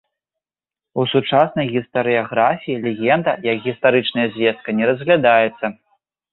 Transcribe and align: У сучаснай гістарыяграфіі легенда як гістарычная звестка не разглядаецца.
У 1.03 1.03
сучаснай 1.11 1.65
гістарыяграфіі 1.75 2.79
легенда 2.87 3.31
як 3.51 3.57
гістарычная 3.69 4.27
звестка 4.33 4.69
не 4.81 4.85
разглядаецца. 4.95 5.65